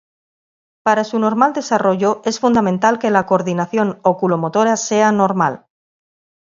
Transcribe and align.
Para 0.83 1.03
su 1.03 1.19
normal 1.19 1.53
desarrollo 1.53 2.23
es 2.25 2.39
fundamental 2.39 2.97
que 2.97 3.11
la 3.11 3.27
coordinación 3.27 3.99
óculo-motora 4.01 4.75
sea 4.75 5.11
normal. 5.11 5.67